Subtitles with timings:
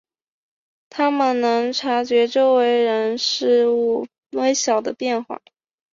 [0.89, 5.39] 他们能察觉周围人事物微小的变化。